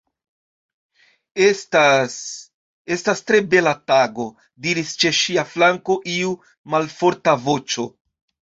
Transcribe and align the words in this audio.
"Estas... 1.49 2.13
estas 2.95 3.19
tre 3.27 3.43
bela 3.51 3.75
tago," 3.93 4.27
diris 4.69 4.97
ĉe 5.05 5.15
ŝia 5.21 5.47
flanko 5.53 5.99
iu 6.17 6.33
malforta 6.77 7.39
voĉo. 7.47 7.91